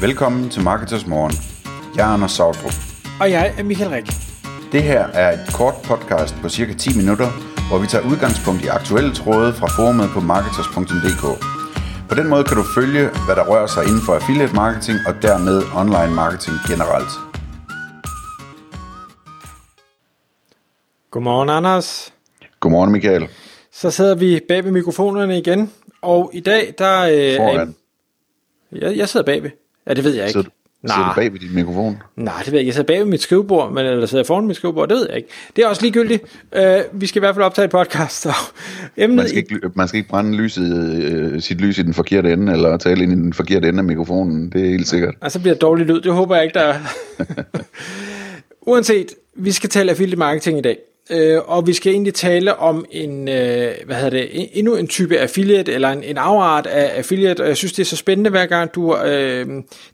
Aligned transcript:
Velkommen 0.00 0.50
til 0.50 0.62
Marketers 0.62 1.06
Morgen. 1.06 1.32
Jeg 1.96 2.08
er 2.08 2.12
Anders 2.14 2.32
Sautrup. 2.32 2.72
Og 3.20 3.30
jeg 3.30 3.54
er 3.58 3.62
Michael 3.62 3.90
Rik. 3.90 4.06
Det 4.72 4.82
her 4.82 5.02
er 5.22 5.32
et 5.32 5.44
kort 5.54 5.74
podcast 5.84 6.34
på 6.42 6.48
cirka 6.48 6.72
10 6.72 6.96
minutter, 6.96 7.28
hvor 7.68 7.78
vi 7.78 7.86
tager 7.86 8.04
udgangspunkt 8.10 8.64
i 8.64 8.66
aktuelle 8.66 9.14
tråde 9.14 9.52
fra 9.52 9.66
forumet 9.76 10.08
på 10.14 10.20
marketers.dk. 10.20 11.24
På 12.08 12.14
den 12.14 12.28
måde 12.28 12.44
kan 12.44 12.56
du 12.56 12.64
følge, 12.78 13.04
hvad 13.26 13.36
der 13.36 13.44
rører 13.50 13.66
sig 13.66 13.82
inden 13.88 14.02
for 14.06 14.12
affiliate 14.14 14.54
marketing 14.54 14.98
og 15.08 15.14
dermed 15.22 15.56
online 15.80 16.14
marketing 16.22 16.56
generelt. 16.70 17.12
Godmorgen, 21.10 21.48
Anders. 21.48 22.14
Godmorgen, 22.60 22.92
Michael. 22.92 23.28
Så 23.72 23.90
sidder 23.90 24.14
vi 24.14 24.40
bag 24.48 24.64
ved 24.64 24.72
mikrofonerne 24.72 25.38
igen, 25.38 25.72
og 26.02 26.30
i 26.34 26.40
dag, 26.40 26.74
der... 26.78 26.94
Øh, 27.00 27.36
Foran. 27.36 27.74
Jeg, 28.72 28.96
jeg 28.96 29.08
sidder 29.08 29.26
bagved. 29.26 29.50
Ja, 29.88 29.94
det 29.94 30.04
ved 30.04 30.14
jeg 30.14 30.26
ikke. 30.26 30.32
Sidder, 30.32 30.48
sidder 30.94 31.08
du 31.08 31.14
bag 31.14 31.32
ved 31.32 31.40
din 31.40 31.54
mikrofon? 31.54 31.98
Nej, 32.16 32.34
det 32.38 32.46
ved 32.46 32.52
jeg 32.52 32.60
ikke. 32.60 32.68
Jeg 32.68 32.74
sidder 32.74 32.86
bag 32.86 32.98
ved 32.98 33.06
mit 33.06 33.22
skrivebord, 33.22 33.72
men 33.72 33.86
eller 33.86 34.06
sidder 34.06 34.24
foran 34.24 34.46
mit 34.46 34.56
skrivebord, 34.56 34.88
det 34.88 34.96
ved 34.96 35.06
jeg 35.08 35.16
ikke. 35.16 35.28
Det 35.56 35.64
er 35.64 35.68
også 35.68 35.82
ligegyldigt. 35.82 36.22
Øh, 36.56 36.80
vi 36.92 37.06
skal 37.06 37.18
i 37.18 37.22
hvert 37.22 37.34
fald 37.34 37.44
optage 37.44 37.64
et 37.64 37.70
podcast, 37.70 38.26
og 38.26 38.32
emnet 38.96 39.16
Man 39.16 39.28
skal 39.28 39.38
ikke, 39.38 39.60
man 39.74 39.88
skal 39.88 39.98
ikke 39.98 40.10
brænde 40.10 40.36
lyset, 40.36 40.94
øh, 41.02 41.40
sit 41.40 41.60
lys 41.60 41.78
i 41.78 41.82
den 41.82 41.94
forkerte 41.94 42.32
ende, 42.32 42.52
eller 42.52 42.76
tale 42.76 43.02
ind 43.02 43.12
i 43.12 43.14
den 43.14 43.32
forkerte 43.32 43.68
ende 43.68 43.78
af 43.78 43.84
mikrofonen. 43.84 44.52
Det 44.52 44.64
er 44.64 44.70
helt 44.70 44.88
sikkert. 44.88 45.14
Og 45.20 45.30
så 45.30 45.40
bliver 45.40 45.54
det 45.54 45.62
dårlig 45.62 45.86
lyd. 45.86 46.00
Det 46.00 46.12
håber 46.12 46.34
jeg 46.34 46.44
ikke, 46.44 46.54
der 46.54 46.64
er. 46.64 46.78
Uanset, 48.70 49.06
vi 49.34 49.52
skal 49.52 49.70
tale 49.70 49.90
affiliate 49.90 50.18
marketing 50.18 50.58
i 50.58 50.62
dag. 50.62 50.78
Øh, 51.10 51.38
og 51.46 51.66
vi 51.66 51.72
skal 51.72 51.92
egentlig 51.92 52.14
tale 52.14 52.56
om 52.56 52.84
en, 52.90 53.28
øh, 53.28 53.74
hvad 53.86 53.96
hedder 53.96 54.10
det, 54.10 54.28
endnu 54.52 54.76
en 54.76 54.88
type 54.88 55.18
affiliate, 55.18 55.72
eller 55.72 55.88
en, 55.88 56.02
en 56.02 56.16
afart 56.18 56.66
af 56.66 56.98
affiliate, 56.98 57.40
og 57.40 57.48
jeg 57.48 57.56
synes, 57.56 57.72
det 57.72 57.82
er 57.82 57.86
så 57.86 57.96
spændende, 57.96 58.30
hver 58.30 58.46
gang 58.46 58.74
du, 58.74 58.96
øh, 58.96 59.46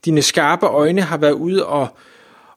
dine 0.05 0.23
skarpe 0.23 0.67
øjne 0.67 1.03
har 1.03 1.17
været 1.17 1.33
ude 1.33 1.67
og, 1.67 1.89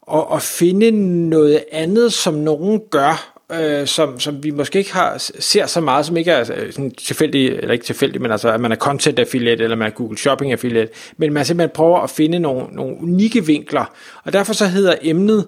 og, 0.01 0.31
og 0.31 0.41
finde 0.41 0.91
noget 1.29 1.63
andet, 1.71 2.13
som 2.13 2.33
nogen 2.33 2.81
gør, 2.89 3.37
øh, 3.51 3.87
som, 3.87 4.19
som 4.19 4.43
vi 4.43 4.51
måske 4.51 4.79
ikke 4.79 4.93
har 4.93 5.31
ser 5.39 5.65
så 5.65 5.81
meget, 5.81 6.05
som 6.05 6.17
ikke 6.17 6.31
er 6.31 6.51
øh, 6.55 6.71
sådan 6.71 6.91
tilfældig, 6.91 7.47
eller 7.47 7.71
ikke 7.71 7.85
tilfældig, 7.85 8.21
men 8.21 8.31
altså, 8.31 8.49
at 8.49 8.59
man 8.59 8.71
er 8.71 8.75
content 8.75 9.19
affiliate, 9.19 9.63
eller 9.63 9.75
man 9.75 9.87
er 9.87 9.91
Google 9.91 10.17
Shopping 10.17 10.51
affiliate, 10.51 10.91
men 11.17 11.33
man 11.33 11.45
simpelthen 11.45 11.73
prøver 11.75 11.99
at 11.99 12.09
finde 12.09 12.39
nogle, 12.39 12.67
nogle 12.71 12.95
unikke 13.01 13.45
vinkler, 13.45 13.85
og 14.23 14.33
derfor 14.33 14.53
så 14.53 14.67
hedder 14.67 14.95
emnet 15.01 15.45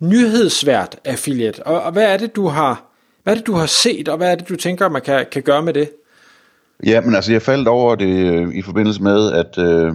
nyhedsvært 0.00 0.96
affiliate, 1.04 1.66
og, 1.66 1.82
og 1.82 1.92
hvad 1.92 2.12
er 2.12 2.16
det, 2.16 2.36
du 2.36 2.46
har, 2.46 2.84
hvad 3.22 3.32
er 3.32 3.36
det, 3.36 3.46
du 3.46 3.54
har 3.54 3.66
set, 3.66 4.08
og 4.08 4.16
hvad 4.16 4.32
er 4.32 4.34
det, 4.34 4.48
du 4.48 4.56
tænker, 4.56 4.88
man 4.88 5.02
kan, 5.02 5.26
kan 5.32 5.42
gøre 5.42 5.62
med 5.62 5.74
det? 5.74 5.90
Ja, 6.86 7.00
men 7.00 7.14
altså 7.14 7.32
jeg 7.32 7.42
faldt 7.42 7.68
over 7.68 7.94
det 7.94 8.32
øh, 8.32 8.54
i 8.54 8.62
forbindelse 8.62 9.02
med, 9.02 9.32
at 9.32 9.58
øh, 9.58 9.94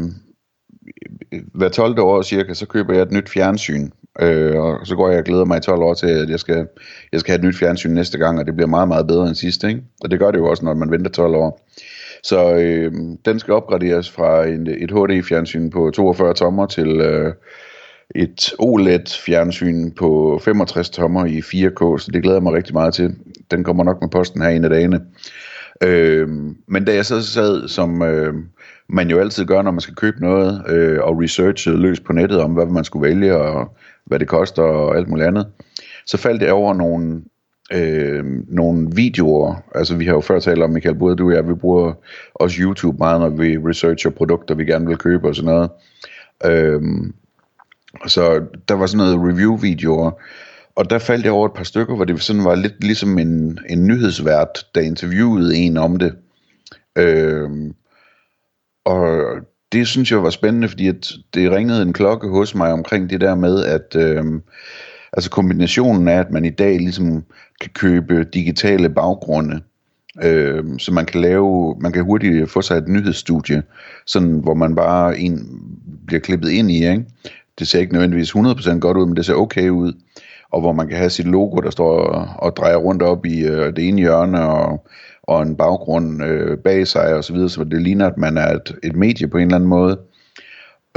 hver 1.54 1.70
12. 1.70 2.00
år 2.00 2.22
cirka, 2.22 2.54
så 2.54 2.66
køber 2.66 2.94
jeg 2.94 3.02
et 3.02 3.12
nyt 3.12 3.30
fjernsyn. 3.30 3.90
Øh, 4.22 4.56
og 4.56 4.88
så 4.88 4.95
går 4.95 5.10
jeg 5.10 5.20
og 5.20 5.26
glæder 5.26 5.45
mig 5.45 5.58
i 5.58 5.62
12 5.62 5.82
år 5.82 5.94
til, 5.94 6.08
at 6.08 6.30
jeg 6.30 6.40
skal, 6.40 6.67
jeg 7.12 7.20
skal 7.20 7.32
have 7.32 7.40
et 7.40 7.45
nyt 7.45 7.58
fjernsyn 7.58 7.92
næste 7.92 8.17
gang, 8.17 8.40
og 8.40 8.45
det 8.45 8.56
bliver 8.56 8.67
meget, 8.67 8.88
meget 8.88 9.08
bedre 9.08 9.28
end 9.28 9.36
sidste. 9.36 9.67
Ikke? 9.67 9.82
Og 10.02 10.12
det 10.12 10.20
gør 10.20 10.32
det 10.32 10.38
jo 10.38 10.45
også, 10.50 10.66
når 10.66 10.73
man 10.73 10.92
venter 10.92 11.12
12 11.12 11.36
år. 11.36 11.67
Så 12.23 12.54
øh, 12.56 12.92
den 13.26 13.40
skal 13.40 13.54
opgraderes 13.54 14.12
fra 14.12 14.45
en, 14.45 14.67
et 14.67 14.92
HD-fjernsyn 14.92 15.70
på 15.70 15.92
42 15.92 16.34
tommer 16.34 16.66
til 16.66 17.02
øh, 17.02 17.34
et 18.16 18.53
OLED-fjernsyn 18.59 19.92
på 19.92 20.42
65 20.44 20.89
tommer 20.89 21.25
i 21.25 21.39
4K, 21.39 21.97
så 22.00 22.09
det 22.14 22.23
glæder 22.23 22.36
jeg 22.36 22.44
mig 22.44 22.53
rigtig 22.53 22.73
meget 22.73 22.94
til. 22.94 23.16
Den 23.52 23.64
kommer 23.64 23.83
nok 23.83 24.02
med 24.02 24.09
posten 24.09 24.42
her 24.42 24.50
en 24.50 24.64
af 24.64 24.70
dagene. 24.70 25.02
Øh, 25.83 26.30
men 26.67 26.86
da 26.86 26.94
jeg 26.94 27.05
så 27.05 27.22
sad, 27.22 27.67
som 27.67 28.02
øh, 28.02 28.33
man 28.89 29.09
jo 29.09 29.20
altid 29.20 29.45
gør, 29.45 29.61
når 29.61 29.72
man 29.72 29.81
skal 29.81 29.95
købe 29.95 30.22
noget, 30.22 30.64
øh, 30.70 31.00
og 31.02 31.22
researchede 31.22 31.78
løs 31.78 32.00
på 32.00 32.14
nettet 32.14 32.42
om, 32.42 32.52
hvad 32.52 32.66
man 32.66 32.83
skulle 32.83 33.09
vælge, 33.09 33.38
og 33.38 33.78
hvad 34.05 34.20
det 34.20 34.27
koster, 34.27 34.64
og 34.64 34.98
alt 34.98 35.08
muligt 35.08 35.27
andet, 35.27 35.48
så 36.05 36.17
faldt 36.17 36.42
jeg 36.42 36.53
over 36.53 36.73
nogle, 36.73 37.22
øh, 37.73 38.26
nogle 38.48 38.89
videoer. 38.95 39.55
Altså 39.76 39.95
vi 39.95 40.05
har 40.05 40.14
jo 40.14 40.21
før 40.21 40.39
talt 40.39 40.64
om, 40.64 40.70
Michael, 40.70 40.95
både 40.95 41.15
du 41.15 41.30
og 41.30 41.36
jeg, 41.36 41.48
vi 41.48 41.54
bruger 41.54 41.93
også 42.33 42.58
YouTube 42.61 42.98
meget, 42.98 43.21
når 43.21 43.30
vi 43.30 43.58
researcher 43.58 44.09
produkter, 44.09 44.55
vi 44.55 44.65
gerne 44.65 44.88
vil 44.88 44.98
købe 44.98 45.27
og 45.27 45.36
sådan 45.36 45.52
noget. 45.54 45.70
Øh, 46.45 46.82
og 48.02 48.09
så 48.09 48.45
der 48.67 48.73
var 48.73 48.86
sådan 48.86 48.98
noget 48.98 49.33
review-videoer, 49.33 50.11
og 50.76 50.89
der 50.89 50.99
faldt 50.99 51.26
jeg 51.26 51.33
over 51.33 51.48
et 51.48 51.54
par 51.54 51.64
stykker, 51.64 51.95
hvor 51.95 52.05
det 52.05 52.21
sådan 52.21 52.43
var 52.43 52.55
lidt 52.55 52.83
ligesom 52.83 53.20
en, 53.20 53.59
en 53.70 53.87
nyhedsvært, 53.87 54.65
der 54.76 54.81
interviewede 54.81 55.55
en 55.55 55.77
om 55.77 55.98
det. 55.98 56.15
Øhm, 56.98 57.73
og 58.86 59.36
det 59.71 59.87
synes 59.87 60.11
jeg 60.11 60.23
var 60.23 60.30
spændende, 60.30 60.70
fordi 60.70 60.87
at 60.87 61.11
det 61.33 61.52
ringede 61.52 61.82
en 61.82 61.93
klokke 61.93 62.27
hos 62.27 62.55
mig 62.55 62.71
omkring 62.71 63.09
det 63.09 63.21
der 63.21 63.36
med, 63.36 63.65
at 63.65 63.95
øhm, 63.95 64.42
altså 65.14 65.30
kombinationen 65.30 66.08
af, 66.08 66.20
at 66.20 66.32
man 66.32 66.45
i 66.45 66.49
dag 66.49 66.77
ligesom 66.77 67.23
kan 67.61 67.71
købe 67.73 68.23
digitale 68.23 68.89
baggrunde, 68.89 69.61
øhm, 70.23 70.80
så 70.80 70.93
man 70.93 71.05
kan 71.05 71.21
lave, 71.21 71.76
man 71.80 71.92
kan 71.92 72.03
hurtigt 72.03 72.52
få 72.52 72.61
sig 72.61 72.77
et 72.77 72.87
nyhedsstudie, 72.87 73.64
sådan 74.05 74.39
hvor 74.39 74.53
man 74.53 74.76
bare 74.76 75.20
en, 75.20 75.61
bliver 76.08 76.20
klippet 76.20 76.49
ind 76.49 76.71
i, 76.71 76.89
ikke? 76.89 77.05
Det 77.59 77.67
ser 77.67 77.80
ikke 77.80 77.93
nødvendigvis 77.93 78.36
100% 78.36 78.80
godt 78.80 78.97
ud, 78.97 79.05
men 79.05 79.15
det 79.15 79.25
ser 79.25 79.33
okay 79.33 79.69
ud 79.69 79.93
og 80.53 80.61
hvor 80.61 80.71
man 80.71 80.87
kan 80.87 80.97
have 80.97 81.09
sit 81.09 81.27
logo, 81.27 81.61
der 81.61 81.69
står 81.69 81.99
og, 81.99 82.27
og 82.37 82.55
drejer 82.55 82.75
rundt 82.75 83.02
op 83.02 83.25
i 83.25 83.45
øh, 83.45 83.75
det 83.75 83.87
ene 83.87 84.02
hjørne, 84.02 84.47
og, 84.47 84.87
og 85.23 85.41
en 85.41 85.55
baggrund 85.55 86.23
øh, 86.23 86.58
bag 86.58 86.87
sig 86.87 87.15
og 87.15 87.23
så 87.23 87.33
videre, 87.33 87.49
så 87.49 87.64
det 87.64 87.81
ligner, 87.81 88.08
at 88.08 88.17
man 88.17 88.37
er 88.37 88.55
et, 88.55 88.75
et 88.83 88.95
medie 88.95 89.27
på 89.27 89.37
en 89.37 89.43
eller 89.43 89.55
anden 89.55 89.69
måde. 89.69 89.99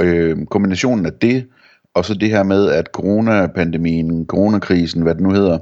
Øh, 0.01 0.45
kombinationen 0.45 1.05
af 1.05 1.13
det, 1.13 1.45
og 1.93 2.05
så 2.05 2.13
det 2.13 2.29
her 2.29 2.43
med, 2.43 2.69
at 2.69 2.85
coronapandemien, 2.93 4.25
coronakrisen, 4.25 5.01
hvad 5.01 5.15
det 5.15 5.23
nu 5.23 5.31
hedder, 5.31 5.57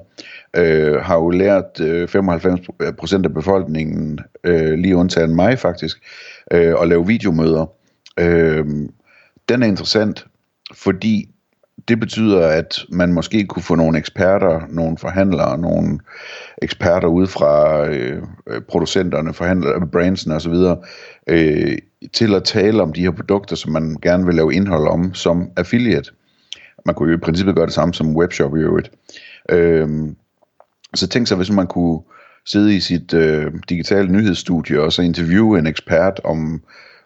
øh, 0.56 0.96
har 1.02 1.16
jo 1.16 1.30
lært 1.30 1.80
øh, 1.82 2.08
95% 2.16 3.24
af 3.24 3.34
befolkningen, 3.34 4.20
øh, 4.44 4.74
lige 4.74 4.96
undtagen 4.96 5.36
mig 5.36 5.60
faktisk, 5.60 5.98
øh, 6.52 6.76
at 6.82 6.88
lave 6.88 7.08
videomøder. 7.08 7.66
Øh, 8.20 8.66
den 9.50 9.64
er 9.64 9.68
interessant, 9.68 10.26
fordi 10.76 11.30
det 11.88 12.00
betyder, 12.00 12.48
at 12.48 12.80
man 12.90 13.14
måske 13.14 13.46
kunne 13.46 13.64
få 13.64 13.76
nogle 13.76 13.98
eksperter, 13.98 14.62
nogle 14.70 14.98
forhandlere, 14.98 15.58
nogle 15.58 16.00
eksperter 16.62 17.08
ude 17.08 17.28
fra 17.28 17.86
øh, 17.88 18.22
øh 18.48 18.62
producenterne, 18.62 19.34
forhandlere, 19.34 19.76
øh, 19.76 19.88
brandsene 19.92 20.36
osv., 20.36 20.54
øh, 21.28 21.78
til 22.14 22.36
at 22.36 22.44
tale 22.44 22.82
om 22.82 22.94
de 22.94 23.02
her 23.02 23.12
produkter, 23.12 23.56
som 23.56 23.72
man 23.72 23.98
gerne 24.02 24.26
vil 24.26 24.36
lave 24.36 24.54
indhold 24.54 24.88
om 24.88 25.14
som 25.14 25.50
affiliate. 25.58 26.12
Man 26.86 26.96
kunne 26.96 27.12
jo 27.12 27.18
i 27.18 27.22
princippet 27.22 27.56
gøre 27.56 27.66
det 27.66 27.74
samme 27.74 27.94
som 27.94 28.16
webshop 28.16 28.56
i 28.56 28.60
øvrigt. 28.60 28.92
Øh, 29.50 29.88
så 30.94 31.08
tænk 31.08 31.28
sig, 31.28 31.38
hvis 31.38 31.52
man 31.52 31.68
kunne 31.68 32.00
sidde 32.46 32.76
i 32.76 32.80
sit 32.80 33.14
øh, 33.14 33.54
digitale 33.70 34.12
nyhedsstudie 34.12 34.82
og 34.82 34.94
så 34.94 35.02
interviewe 35.02 35.60
en 35.60 35.68
ekspert 35.68 36.22
om, 36.24 36.62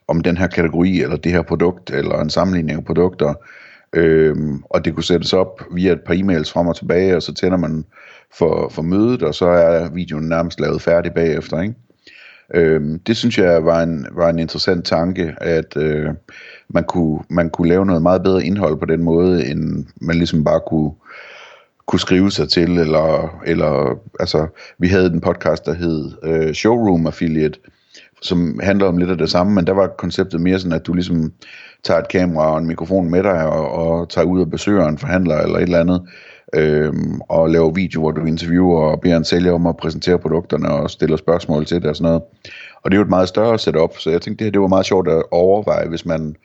om 0.10 0.22
den 0.22 0.38
her 0.38 0.48
kategori, 0.48 1.02
eller 1.02 1.16
det 1.16 1.32
her 1.32 1.42
produkt, 1.42 1.90
eller 1.90 2.22
en 2.22 2.30
sammenligning 2.30 2.78
af 2.78 2.86
produkter, 2.86 3.34
Øhm, 3.94 4.64
og 4.70 4.86
det 4.86 4.94
kunne 4.94 5.04
sættes 5.04 5.34
op 5.34 5.62
via 5.72 5.92
et 5.92 6.02
par 6.02 6.14
e-mails 6.14 6.52
frem 6.52 6.68
og 6.68 6.76
tilbage, 6.76 7.16
og 7.16 7.24
så 7.24 7.34
tænder 7.34 7.58
man 7.58 7.86
for, 8.34 8.70
for 8.70 8.82
mødet, 8.82 9.24
og 9.24 9.36
så 9.36 9.46
er 9.46 9.90
videoen 9.90 10.30
nærmest 10.30 10.60
lavet 10.60 10.82
færdig 10.82 11.14
bagefter. 11.14 11.62
Ikke? 11.62 11.76
Øhm, 12.54 13.00
det 13.00 13.18
synes 13.18 13.38
jeg 13.38 13.66
var 13.66 13.84
en, 13.84 14.06
var 14.12 14.30
en 14.30 14.40
interessant 14.40 14.86
tanke, 14.86 15.36
at 15.42 15.78
øh, 15.78 16.10
man, 16.70 16.84
kunne, 16.84 17.20
man 17.30 17.50
kunne 17.50 17.70
lave 17.70 17.86
noget 17.86 18.02
meget 18.02 18.24
bedre 18.24 18.44
indhold 18.44 18.78
på 18.78 18.86
den 18.86 19.04
måde, 19.04 19.48
end 19.48 19.86
man 20.02 20.16
ligesom 20.16 20.44
bare 20.44 20.62
kunne, 20.68 20.92
kunne 21.86 22.00
skrive 22.00 22.32
sig 22.32 22.50
til, 22.50 22.78
eller, 22.78 23.40
eller 23.46 24.00
altså, 24.20 24.48
vi 24.80 24.88
havde 24.88 25.06
en 25.06 25.22
podcast, 25.22 25.66
der 25.66 25.74
hed 25.74 26.12
øh, 26.24 26.54
Showroom 26.54 27.08
Affiliate, 27.08 27.60
som 28.22 28.60
handler 28.64 28.88
om 28.88 28.98
lidt 28.98 29.10
af 29.10 29.18
det 29.18 29.30
samme, 29.30 29.54
men 29.54 29.68
der 29.68 29.74
var 29.74 29.88
konceptet 29.88 30.42
mere 30.42 30.60
sådan, 30.60 30.74
at 30.74 30.88
du 30.88 30.94
ligesom 30.94 31.34
tager 31.84 32.00
et 32.00 32.08
kamera 32.08 32.52
og 32.52 32.58
en 32.58 32.68
mikrofon 32.68 33.10
med 33.10 33.24
dig, 33.24 33.46
og, 33.46 33.72
og 33.72 34.10
tager 34.10 34.26
ud 34.26 34.42
og 34.42 34.50
besøger 34.50 34.88
en 34.88 34.98
forhandler 34.98 35.38
eller 35.38 35.56
et 35.56 35.64
eller 35.64 35.80
andet, 35.80 36.02
øhm, 36.56 37.22
og 37.22 37.50
laver 37.50 37.72
video, 37.72 38.02
hvor 38.02 38.12
du 38.12 38.26
interviewer 38.26 38.82
og 38.82 39.02
beder 39.02 39.18
en 39.18 39.26
sælger 39.26 39.54
om 39.54 39.68
at 39.68 39.78
præsentere 39.78 40.20
produkterne 40.20 40.70
og 40.70 40.90
stiller 40.90 41.18
spørgsmål 41.18 41.66
til 41.66 41.82
det 41.82 41.90
og 41.90 41.96
sådan 41.96 42.10
noget. 42.10 42.22
Og 42.84 42.92
det 42.92 42.96
er 42.96 43.00
jo 43.00 43.04
et 43.04 43.10
meget 43.10 43.28
større 43.28 43.60
setup, 43.60 43.98
så 43.98 44.10
jeg 44.10 44.22
tænkte, 44.22 44.40
det 44.40 44.46
her 44.46 44.52
det 44.52 44.62
var 44.62 44.68
meget 44.68 44.86
sjovt 44.86 45.08
at 45.08 45.24
overveje, 45.32 45.88
hvis 45.88 46.06
man 46.06 46.36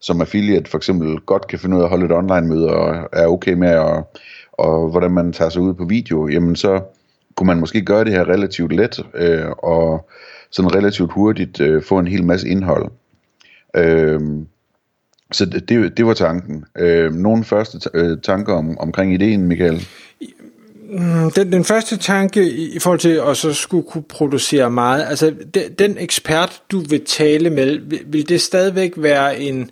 som 0.00 0.20
affiliate 0.20 0.70
for 0.70 0.78
eksempel 0.78 1.20
godt 1.20 1.46
kan 1.46 1.58
finde 1.58 1.76
ud 1.76 1.80
af 1.80 1.84
at 1.84 1.90
holde 1.90 2.04
et 2.04 2.12
online 2.12 2.48
møde 2.48 2.68
og 2.68 3.08
er 3.12 3.26
okay 3.26 3.52
med 3.52 3.68
at, 3.68 4.04
og 4.52 4.90
hvordan 4.90 5.10
man 5.10 5.32
tager 5.32 5.48
sig 5.48 5.62
ud 5.62 5.74
på 5.74 5.84
video, 5.84 6.28
jamen 6.28 6.56
så 6.56 6.80
kunne 7.36 7.46
man 7.46 7.60
måske 7.60 7.84
gøre 7.84 8.04
det 8.04 8.12
her 8.12 8.28
relativt 8.28 8.72
let 8.72 9.06
øh, 9.14 9.50
og 9.50 10.10
sådan 10.50 10.74
relativt 10.74 11.12
hurtigt 11.12 11.60
øh, 11.60 11.82
få 11.82 11.98
en 11.98 12.06
hel 12.06 12.24
masse 12.24 12.48
indhold. 12.48 12.90
Øh, 13.76 14.20
så 15.32 15.44
det, 15.44 15.68
det, 15.68 15.96
det 15.96 16.06
var 16.06 16.14
tanken. 16.14 16.64
Øh, 16.78 17.12
nogle 17.12 17.44
første 17.44 17.78
t- 17.78 17.98
øh, 17.98 18.18
tanker 18.22 18.54
om, 18.54 18.78
omkring 18.78 19.14
ideen, 19.14 19.42
Michael? 19.42 19.86
Mm, 20.90 21.30
den, 21.30 21.52
den 21.52 21.64
første 21.64 21.96
tanke 21.96 22.50
i, 22.50 22.78
forhold 22.78 23.00
til 23.00 23.20
at 23.28 23.36
så 23.36 23.52
skulle 23.52 23.86
kunne 23.86 24.04
producere 24.08 24.70
meget, 24.70 25.04
altså 25.08 25.34
den, 25.54 25.72
den 25.78 25.98
ekspert, 25.98 26.62
du 26.72 26.80
vil 26.80 27.04
tale 27.04 27.50
med, 27.50 27.78
vil, 27.78 28.00
vil 28.06 28.28
det 28.28 28.40
stadigvæk 28.40 28.92
være 28.96 29.40
en, 29.40 29.70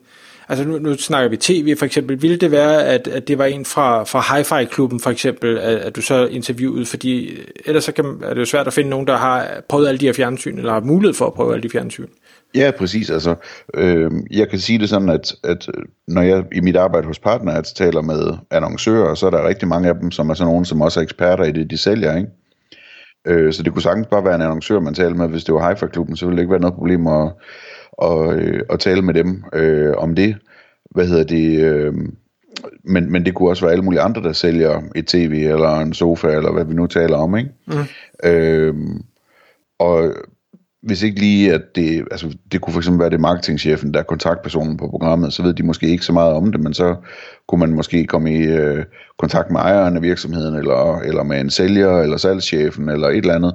altså 0.48 0.64
nu, 0.64 0.78
nu 0.78 0.96
snakker 0.96 1.30
vi 1.30 1.36
tv 1.36 1.76
for 1.76 1.86
eksempel, 1.86 2.22
ville 2.22 2.36
det 2.36 2.50
være, 2.50 2.84
at, 2.84 3.08
at 3.08 3.28
det 3.28 3.38
var 3.38 3.44
en 3.44 3.64
fra, 3.64 4.04
fra 4.04 4.36
Hi-Fi-klubben 4.36 5.00
for 5.00 5.10
eksempel, 5.10 5.58
at, 5.58 5.76
at 5.76 5.96
du 5.96 6.02
så 6.02 6.26
interviewede, 6.26 6.86
fordi 6.86 7.30
øh, 7.30 7.44
ellers 7.64 7.84
så 7.84 7.92
kan, 7.92 8.04
er 8.22 8.34
det 8.34 8.40
jo 8.40 8.44
svært 8.44 8.66
at 8.66 8.72
finde 8.72 8.90
nogen, 8.90 9.06
der 9.06 9.16
har 9.16 9.62
prøvet 9.68 9.88
alle 9.88 9.98
de 9.98 10.06
her 10.06 10.12
fjernsyn, 10.12 10.58
eller 10.58 10.72
har 10.72 10.80
mulighed 10.80 11.14
for 11.14 11.26
at 11.26 11.34
prøve 11.34 11.52
alle 11.52 11.62
de 11.62 11.70
fjernsyn. 11.70 12.06
Ja, 12.54 12.70
præcis. 12.78 13.10
Altså, 13.10 13.34
øh, 13.74 14.10
jeg 14.30 14.48
kan 14.48 14.58
sige 14.58 14.78
det 14.78 14.88
sådan, 14.88 15.08
at, 15.08 15.34
at 15.44 15.68
øh, 15.68 15.84
når 16.08 16.22
jeg 16.22 16.44
i 16.52 16.60
mit 16.60 16.76
arbejde 16.76 17.06
hos 17.06 17.18
Partner 17.18 17.60
taler 17.60 18.02
med 18.02 18.32
annoncører, 18.50 19.14
så 19.14 19.26
er 19.26 19.30
der 19.30 19.48
rigtig 19.48 19.68
mange 19.68 19.88
af 19.88 19.94
dem, 19.94 20.10
som 20.10 20.30
er 20.30 20.34
sådan 20.34 20.50
nogen, 20.50 20.64
som 20.64 20.80
også 20.80 21.00
er 21.00 21.04
eksperter 21.04 21.44
i 21.44 21.52
det, 21.52 21.70
de 21.70 21.78
sælger. 21.78 22.16
Ikke? 22.16 22.28
Øh, 23.26 23.52
så 23.52 23.62
det 23.62 23.72
kunne 23.72 23.82
sagtens 23.82 24.06
bare 24.06 24.24
være 24.24 24.34
en 24.34 24.42
annoncør, 24.42 24.80
man 24.80 24.94
taler 24.94 25.14
med. 25.14 25.28
Hvis 25.28 25.44
det 25.44 25.54
var 25.54 25.68
Hi-Fi-klubben, 25.68 26.16
så 26.16 26.26
ville 26.26 26.36
det 26.36 26.42
ikke 26.42 26.50
være 26.50 26.60
noget 26.60 26.74
problem 26.74 27.06
at, 27.06 27.32
at, 28.02 28.38
øh, 28.38 28.60
at 28.70 28.80
tale 28.80 29.02
med 29.02 29.14
dem 29.14 29.44
øh, 29.52 29.94
om 29.96 30.14
det. 30.14 30.36
Hvad 30.90 31.06
hedder 31.06 31.24
det? 31.24 31.60
Øh, 31.60 31.94
men, 32.84 33.12
men 33.12 33.26
det 33.26 33.34
kunne 33.34 33.48
også 33.48 33.64
være 33.64 33.72
alle 33.72 33.84
mulige 33.84 34.00
andre, 34.00 34.22
der 34.22 34.32
sælger 34.32 34.82
et 34.94 35.06
tv 35.06 35.46
eller 35.50 35.78
en 35.78 35.94
sofa, 35.94 36.28
eller 36.28 36.52
hvad 36.52 36.64
vi 36.64 36.74
nu 36.74 36.86
taler 36.86 37.16
om. 37.16 37.36
Ikke? 37.36 37.50
Mm. 37.66 38.28
Øh, 38.28 38.74
og 39.78 40.14
hvis 40.82 41.02
ikke 41.02 41.20
lige, 41.20 41.52
at 41.54 41.76
det, 41.76 42.04
altså 42.10 42.36
det 42.52 42.60
kunne 42.60 42.72
for 42.72 42.80
eksempel 42.80 43.00
være 43.00 43.10
det 43.10 43.20
marketingchefen, 43.20 43.94
der 43.94 44.00
er 44.00 44.04
kontaktpersonen 44.04 44.76
på 44.76 44.88
programmet, 44.88 45.32
så 45.32 45.42
ved 45.42 45.54
de 45.54 45.62
måske 45.62 45.88
ikke 45.88 46.04
så 46.04 46.12
meget 46.12 46.32
om 46.32 46.52
det, 46.52 46.60
men 46.60 46.74
så 46.74 46.96
kunne 47.48 47.58
man 47.58 47.74
måske 47.74 48.06
komme 48.06 48.34
i 48.34 48.42
øh, 48.42 48.84
kontakt 49.18 49.50
med 49.50 49.60
ejeren 49.60 49.96
af 49.96 50.02
virksomheden, 50.02 50.54
eller, 50.54 50.98
eller 50.98 51.22
med 51.22 51.40
en 51.40 51.50
sælger, 51.50 51.98
eller 51.98 52.16
salgschefen, 52.16 52.88
eller 52.88 53.08
et 53.08 53.16
eller 53.16 53.34
andet, 53.34 53.54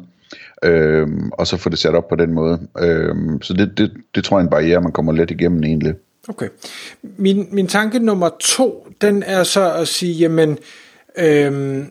øh, 0.64 1.08
og 1.32 1.48
så 1.48 1.58
få 1.58 1.70
det 1.70 1.80
sat 1.80 1.96
op 1.96 2.08
på 2.08 2.16
den 2.16 2.34
måde. 2.34 2.60
Øh, 2.80 3.16
så 3.42 3.54
det, 3.54 3.78
det, 3.78 3.92
det 4.16 4.24
tror 4.24 4.38
jeg 4.38 4.42
er 4.42 4.48
en 4.48 4.52
barriere, 4.52 4.82
man 4.82 4.92
kommer 4.92 5.12
let 5.12 5.32
igennem 5.32 5.64
egentlig. 5.64 5.94
Okay. 6.28 6.48
Min, 7.18 7.48
min 7.52 7.68
tanke 7.68 8.00
nummer 8.00 8.30
to, 8.40 8.88
den 9.02 9.24
er 9.24 9.44
så 9.44 9.74
at 9.74 9.88
sige, 9.88 10.14
jamen, 10.14 10.58
øh, 11.18 11.84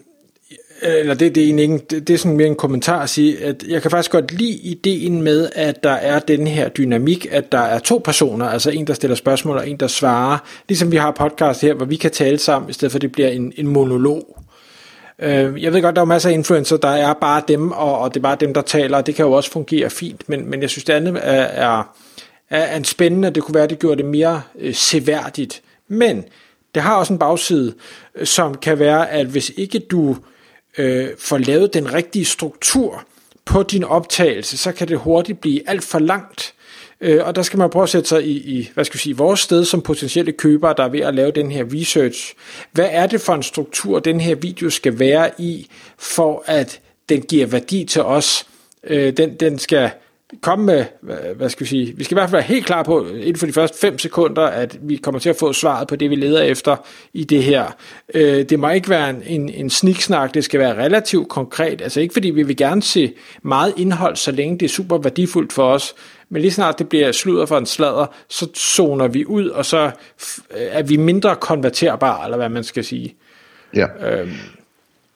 eller 0.83 1.15
det, 1.15 1.35
det 1.35 1.41
er 1.41 1.45
egentlig 1.45 1.63
ikke, 1.63 1.79
det, 1.91 2.09
det 2.09 2.15
er 2.15 2.19
sådan 2.19 2.37
mere 2.37 2.47
en 2.47 2.55
kommentar 2.55 3.03
at 3.03 3.11
sige, 3.11 3.45
at 3.45 3.65
jeg 3.69 3.83
kan 3.83 3.91
faktisk 3.91 4.11
godt 4.11 4.33
lide 4.33 4.53
ideen 4.53 5.23
med, 5.23 5.49
at 5.55 5.83
der 5.83 5.91
er 5.91 6.19
den 6.19 6.47
her 6.47 6.69
dynamik, 6.69 7.27
at 7.31 7.53
der 7.53 7.59
er 7.59 7.79
to 7.79 8.01
personer, 8.05 8.47
altså 8.47 8.71
en, 8.71 8.87
der 8.87 8.95
stiller 8.95 9.15
spørgsmål, 9.15 9.57
og 9.57 9.69
en, 9.69 9.77
der 9.77 9.87
svarer, 9.87 10.39
ligesom 10.69 10.93
vi 10.93 10.97
har 10.97 11.11
podcast 11.11 11.63
her, 11.63 11.75
hvor 11.75 11.87
vi 11.87 11.97
kan 11.97 12.11
tale 12.11 12.39
sammen, 12.39 12.71
i 12.71 12.73
stedet 12.73 12.93
for 12.93 12.99
at 12.99 13.03
det 13.03 13.13
bliver 13.13 13.29
en, 13.29 13.53
en 13.57 13.67
monolog. 13.67 14.42
Øh, 15.23 15.63
jeg 15.63 15.73
ved 15.73 15.83
godt, 15.83 15.97
der 15.97 16.03
er 16.03 16.07
masser 16.07 16.29
af 16.29 16.35
influencer, 16.35 16.77
der 16.77 16.89
er 16.89 17.15
bare 17.15 17.43
dem, 17.49 17.73
og, 17.73 17.99
og 17.99 18.15
det 18.15 18.21
er 18.21 18.23
bare 18.23 18.37
dem, 18.41 18.55
der 18.55 18.63
taler, 18.63 18.97
og 18.97 19.07
det 19.07 19.15
kan 19.15 19.25
jo 19.25 19.33
også 19.33 19.51
fungere 19.51 19.91
fint, 19.91 20.29
men, 20.29 20.51
men 20.51 20.63
jeg 20.63 20.71
synes, 20.71 20.85
det 20.85 20.93
andet 20.93 21.21
er, 21.23 21.43
er, 21.43 21.83
er 22.51 22.77
en 22.77 22.85
spændende, 22.85 23.31
det 23.31 23.43
kunne 23.43 23.55
være, 23.55 23.67
det 23.67 23.79
gjorde 23.79 23.97
det 23.97 24.05
mere 24.05 24.43
øh, 24.59 24.75
seværdigt. 24.75 25.63
Men 25.89 26.25
det 26.75 26.83
har 26.83 26.97
også 26.97 27.13
en 27.13 27.19
bagside, 27.19 27.75
øh, 28.15 28.27
som 28.27 28.55
kan 28.55 28.79
være, 28.79 29.11
at 29.11 29.27
hvis 29.27 29.53
ikke 29.57 29.79
du 29.79 30.17
øh, 30.79 31.09
får 31.19 31.39
lavet 31.39 31.75
den 31.75 31.95
rigtige 31.95 32.25
struktur 32.25 33.05
på 33.45 33.63
din 33.63 33.85
optagelse, 33.85 34.57
så 34.59 34.73
kan 34.73 34.89
det 34.89 34.99
hurtigt 34.99 35.41
blive 35.41 35.69
alt 35.69 35.85
for 35.85 35.99
langt. 35.99 36.55
Øh, 37.03 37.27
og 37.27 37.37
der 37.37 37.43
skal 37.43 37.59
man 37.59 37.71
prøve 37.71 37.83
at 37.83 37.89
sætte 37.89 38.09
sig 38.09 38.27
i, 38.27 38.59
i 38.59 38.71
hvad 38.75 38.85
skal 38.85 38.95
vi 38.95 39.01
sige, 39.01 39.17
vores 39.17 39.41
sted 39.41 39.65
som 39.65 39.83
potentielle 39.83 40.33
købere, 40.33 40.75
der 40.77 40.85
er 40.85 40.89
ved 40.89 41.01
at 41.01 41.15
lave 41.15 41.31
den 41.31 41.53
her 41.53 41.65
research. 41.75 42.35
Hvad 42.73 42.89
er 42.91 43.07
det 43.07 43.21
for 43.21 43.35
en 43.35 43.43
struktur, 43.43 43.99
den 43.99 44.21
her 44.21 44.35
video 44.35 44.71
skal 44.71 44.99
være 44.99 45.31
i, 45.39 45.67
for 45.99 46.45
at 46.47 46.81
den 47.09 47.23
giver 47.23 47.47
værdi 47.47 47.85
til 47.85 48.03
os? 48.03 48.47
Øh, 48.85 49.17
den, 49.17 49.35
den 49.35 49.59
skal 49.59 49.91
komme 50.41 50.65
med, 50.65 50.85
hvad 51.37 51.51
skal 51.51 51.65
vi 51.65 51.69
sige, 51.69 51.97
vi 51.97 52.05
skal 52.05 52.15
i 52.15 52.19
hvert 52.19 52.31
fald 52.31 52.41
være 52.41 52.49
helt 52.49 52.67
klar 52.67 52.83
på, 52.83 53.07
inden 53.07 53.37
for 53.37 53.47
de 53.47 53.53
første 53.53 53.79
5 53.79 53.99
sekunder, 53.99 54.43
at 54.43 54.79
vi 54.83 54.97
kommer 54.97 55.19
til 55.19 55.29
at 55.29 55.37
få 55.37 55.53
svaret 55.53 55.89
på 55.89 55.97
det, 55.97 56.11
vi 56.11 56.15
leder 56.15 56.43
efter 56.43 56.77
i 57.13 57.25
det 57.25 57.43
her. 57.43 57.77
Øh, 58.15 58.45
det 58.45 58.59
må 58.59 58.71
ikke 58.71 58.89
være 58.89 59.11
en, 59.11 59.23
en, 59.27 59.49
en 59.49 59.71
sniksnak, 59.71 60.35
det 60.35 60.45
skal 60.45 60.61
være 60.61 60.85
relativt 60.85 61.29
konkret, 61.29 61.81
altså 61.83 62.01
ikke 62.01 62.13
fordi 62.13 62.31
vi 62.31 62.43
vil 62.43 62.57
gerne 62.57 62.83
se 62.83 63.13
meget 63.43 63.75
indhold, 63.77 64.17
så 64.17 64.31
længe 64.31 64.59
det 64.59 64.67
er 64.67 64.71
super 64.71 64.99
værdifuldt 64.99 65.53
for 65.53 65.65
os, 65.65 65.95
men 66.33 66.43
lige 66.43 66.53
snart 66.53 66.79
det 66.79 66.89
bliver 66.89 67.13
sludder 67.13 67.47
for 67.47 67.59
en 67.59 67.67
sladder, 67.67 68.07
så 68.29 68.49
zoner 68.57 69.09
vi 69.09 69.27
ud, 69.27 69.49
og 69.49 69.65
så 69.65 69.91
er 70.51 70.83
vi 70.83 70.97
mindre 70.97 71.37
konverterbare, 71.37 72.25
eller 72.25 72.37
hvad 72.37 72.49
man 72.49 72.65
skal 72.65 72.85
sige. 72.85 73.15
Ja, 73.75 73.87
øhm. 74.11 74.31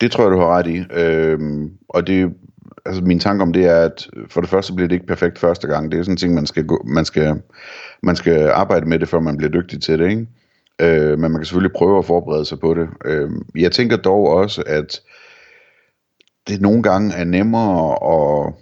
det 0.00 0.12
tror 0.12 0.24
jeg, 0.24 0.32
du 0.32 0.38
har 0.38 0.58
ret 0.58 0.66
i. 0.66 0.84
Øhm, 0.94 1.72
og 1.88 2.06
det 2.06 2.34
altså 2.86 3.02
min 3.02 3.20
tanke 3.20 3.42
om 3.42 3.52
det 3.52 3.64
er, 3.64 3.80
at 3.80 4.08
for 4.30 4.40
det 4.40 4.50
første 4.50 4.72
bliver 4.72 4.88
det 4.88 4.94
ikke 4.94 5.06
perfekt 5.06 5.38
første 5.38 5.66
gang. 5.66 5.92
Det 5.92 5.98
er 5.98 6.02
sådan 6.02 6.12
en 6.12 6.16
ting, 6.16 6.34
man 6.34 6.46
skal, 6.46 6.66
gå, 6.66 6.82
man 6.86 7.04
skal, 7.04 7.42
man 8.02 8.16
skal 8.16 8.48
arbejde 8.48 8.86
med 8.86 8.98
det, 8.98 9.08
før 9.08 9.20
man 9.20 9.36
bliver 9.36 9.50
dygtig 9.50 9.82
til 9.82 9.98
det, 9.98 10.10
ikke? 10.10 10.26
Øh, 10.80 11.18
men 11.18 11.20
man 11.20 11.34
kan 11.34 11.44
selvfølgelig 11.44 11.76
prøve 11.76 11.98
at 11.98 12.04
forberede 12.04 12.44
sig 12.44 12.60
på 12.60 12.74
det. 12.74 12.88
Øh, 13.04 13.30
jeg 13.54 13.72
tænker 13.72 13.96
dog 13.96 14.28
også, 14.28 14.62
at 14.66 15.00
det 16.48 16.60
nogle 16.60 16.82
gange 16.82 17.14
er 17.14 17.24
nemmere 17.24 17.92
at... 17.92 18.54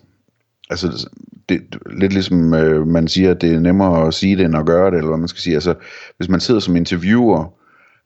Altså, 0.71 1.09
det, 1.49 1.61
lidt 1.91 2.13
ligesom 2.13 2.55
øh, 2.55 2.87
man 2.87 3.09
siger, 3.09 3.31
at 3.31 3.41
det 3.41 3.55
er 3.55 3.61
nemmere 3.61 4.07
at 4.07 4.15
sige 4.15 4.37
det, 4.37 4.45
end 4.45 4.57
at 4.57 4.67
gøre 4.67 4.91
det, 4.91 4.97
eller 4.97 5.09
hvad 5.09 5.19
man 5.19 5.29
skal 5.29 5.41
sige. 5.41 5.55
Altså, 5.55 5.75
hvis 6.17 6.29
man 6.29 6.41
sidder 6.41 6.61
som 6.61 6.77
interviewer, 6.77 7.55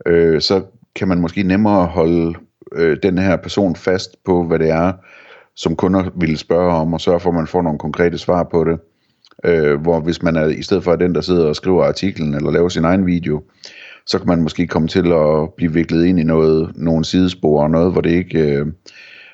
øh, 0.07 0.41
så 0.41 0.63
kan 0.97 1.09
man 1.09 1.21
måske 1.21 1.43
nemmere 1.43 1.87
holde 1.87 2.35
øh, 2.75 2.97
den 3.03 3.19
her 3.19 3.37
person 3.37 3.77
fast 3.77 4.17
på, 4.25 4.45
hvad 4.45 4.59
det 4.59 4.71
er, 4.71 4.93
som 5.57 5.77
kunder 5.77 6.11
ville 6.17 6.37
spørge 6.37 6.73
om, 6.73 6.93
og 6.93 7.01
sørge 7.01 7.21
for, 7.21 7.29
at 7.29 7.35
man 7.35 7.47
får 7.47 7.63
nogle 7.63 7.79
konkrete 7.79 8.19
svar 8.19 8.49
på 8.51 8.65
det. 8.65 8.79
Øh, 9.45 9.81
hvor 9.81 10.01
hvis 10.01 10.23
man 10.23 10.37
er 10.37 10.47
i 10.47 10.63
stedet 10.63 10.85
for 10.85 10.97
den, 10.97 11.15
der 11.15 11.21
sidder 11.21 11.47
og 11.47 11.57
skriver 11.57 11.85
artiklen 11.85 12.35
eller 12.35 12.51
laver 12.51 12.69
sin 12.69 12.85
egen 12.85 13.07
video, 13.07 13.43
så 14.07 14.19
kan 14.19 14.29
man 14.29 14.43
måske 14.43 14.67
komme 14.67 14.89
til 14.89 15.13
at 15.13 15.55
blive 15.57 15.73
viklet 15.73 16.05
ind 16.05 16.21
i 16.21 16.23
noget, 16.23 16.73
nogle 16.77 17.05
sidespor 17.05 17.63
og 17.63 17.71
noget, 17.71 17.93
hvor 17.93 18.01
det 18.01 18.11
ikke, 18.11 18.39
øh, 18.39 18.67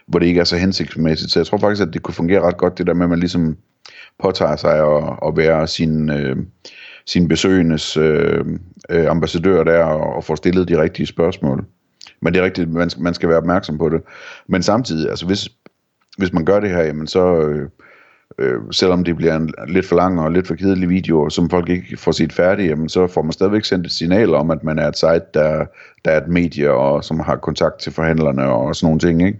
hvor 0.06 0.18
det 0.18 0.26
ikke 0.26 0.40
er 0.40 0.44
så 0.44 0.56
hensigtsmæssigt. 0.56 1.32
Så 1.32 1.38
jeg 1.38 1.46
tror 1.46 1.58
faktisk, 1.58 1.82
at 1.82 1.94
det 1.94 2.02
kunne 2.02 2.14
fungere 2.14 2.40
ret 2.40 2.56
godt, 2.56 2.78
det 2.78 2.86
der 2.86 2.94
med, 2.94 3.04
at 3.04 3.10
man 3.10 3.18
ligesom 3.18 3.56
påtager 4.18 4.56
sig 4.56 4.96
at, 4.96 5.18
at 5.26 5.36
være 5.36 5.66
sin, 5.66 6.10
øh, 6.10 6.36
sin 7.06 7.28
besøgendes 7.28 7.96
øh, 7.96 8.44
øh, 8.90 9.10
ambassadør 9.10 9.64
der 9.64 9.84
og, 9.84 10.16
og 10.16 10.24
får 10.24 10.34
stillet 10.34 10.68
de 10.68 10.82
rigtige 10.82 11.06
spørgsmål. 11.06 11.64
Men 12.20 12.34
det 12.34 12.40
er 12.40 12.44
rigtigt, 12.44 12.70
man 12.70 12.90
skal, 12.90 13.02
man 13.02 13.14
skal 13.14 13.28
være 13.28 13.38
opmærksom 13.38 13.78
på 13.78 13.88
det. 13.88 14.02
Men 14.46 14.62
samtidig, 14.62 15.10
altså 15.10 15.26
hvis, 15.26 15.48
hvis 16.18 16.32
man 16.32 16.44
gør 16.44 16.60
det 16.60 16.70
her, 16.70 16.82
jamen 16.82 17.06
så, 17.06 17.36
øh, 17.36 17.68
øh, 18.38 18.60
selvom 18.70 19.04
det 19.04 19.16
bliver 19.16 19.36
en 19.36 19.54
lidt 19.68 19.86
for 19.86 19.96
lang 19.96 20.20
og 20.20 20.32
lidt 20.32 20.46
for 20.46 20.54
kedelig 20.54 20.88
video, 20.88 21.28
som 21.30 21.50
folk 21.50 21.68
ikke 21.68 21.96
får 21.96 22.12
set 22.12 22.32
færdig, 22.32 22.68
jamen 22.68 22.88
så 22.88 23.06
får 23.06 23.22
man 23.22 23.32
stadigvæk 23.32 23.64
sendt 23.64 23.86
et 23.86 23.92
signal 23.92 24.34
om, 24.34 24.50
at 24.50 24.64
man 24.64 24.78
er 24.78 24.88
et 24.88 24.98
site, 24.98 25.24
der, 25.34 25.66
der 26.04 26.10
er 26.10 26.20
et 26.20 26.28
medie, 26.28 26.72
og 26.72 27.04
som 27.04 27.20
har 27.20 27.36
kontakt 27.36 27.78
til 27.78 27.92
forhandlerne 27.92 28.44
og 28.46 28.76
sådan 28.76 28.86
nogle 28.86 29.00
ting, 29.00 29.26
ikke? 29.26 29.38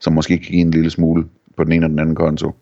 som 0.00 0.12
måske 0.12 0.38
kan 0.38 0.50
give 0.50 0.60
en 0.60 0.70
lille 0.70 0.90
smule 0.90 1.24
på 1.56 1.64
den 1.64 1.72
ene 1.72 1.86
og 1.86 1.90
den 1.90 1.98
anden 1.98 2.14
konto. 2.14 2.54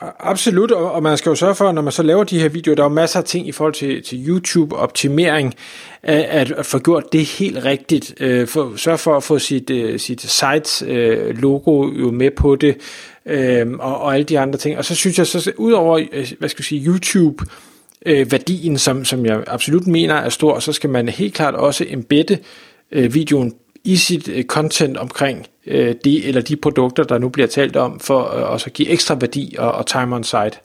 Absolut, 0.00 0.70
og 0.70 1.02
man 1.02 1.16
skal 1.16 1.30
jo 1.30 1.34
sørge 1.34 1.54
for, 1.54 1.72
når 1.72 1.82
man 1.82 1.92
så 1.92 2.02
laver 2.02 2.24
de 2.24 2.40
her 2.40 2.48
videoer, 2.48 2.76
der 2.76 2.84
er 2.84 2.88
masser 2.88 3.18
af 3.18 3.24
ting 3.24 3.48
i 3.48 3.52
forhold 3.52 3.74
til, 3.74 4.02
til 4.02 4.28
YouTube-optimering, 4.28 5.54
at, 6.02 6.52
at 6.52 6.66
få 6.66 6.78
gjort 6.78 7.12
det 7.12 7.24
helt 7.24 7.64
rigtigt. 7.64 8.14
Øh, 8.20 8.48
for, 8.48 8.72
sørge 8.76 8.98
for 8.98 9.16
at 9.16 9.22
få 9.22 9.38
sit, 9.38 9.70
øh, 9.70 9.98
sit 9.98 10.20
sites-logo 10.20 11.90
øh, 11.90 12.00
jo 12.00 12.10
med 12.10 12.30
på 12.30 12.56
det, 12.56 12.76
uh, 13.26 13.70
og, 13.78 14.00
og 14.00 14.14
alle 14.14 14.24
de 14.24 14.38
andre 14.38 14.58
ting. 14.58 14.78
Og 14.78 14.84
så 14.84 14.94
synes 14.94 15.18
jeg, 15.18 15.26
så 15.26 15.52
udover 15.56 16.00
hvad 16.38 16.48
skal 16.48 16.60
jeg 16.60 16.64
sige, 16.64 16.86
YouTube, 16.86 17.44
værdien, 18.06 18.78
som, 18.78 19.04
som 19.04 19.26
jeg 19.26 19.44
absolut 19.46 19.86
mener 19.86 20.14
er 20.14 20.28
stor, 20.28 20.58
så 20.58 20.72
skal 20.72 20.90
man 20.90 21.08
helt 21.08 21.34
klart 21.34 21.54
også 21.54 21.84
embedde 21.88 22.38
videoen 22.90 23.54
i 23.84 23.96
sit 23.96 24.28
øh, 24.28 24.44
content 24.44 24.96
omkring 24.96 25.46
øh, 25.66 25.94
de 26.04 26.24
eller 26.24 26.40
de 26.40 26.56
produkter, 26.56 27.02
der 27.02 27.18
nu 27.18 27.28
bliver 27.28 27.46
talt 27.46 27.76
om, 27.76 28.00
for 28.00 28.36
øh, 28.36 28.50
også 28.50 28.66
at 28.66 28.72
give 28.72 28.88
ekstra 28.88 29.14
værdi 29.20 29.54
og, 29.58 29.72
og 29.72 29.86
time 29.86 30.16
on 30.16 30.24
site. 30.24 30.58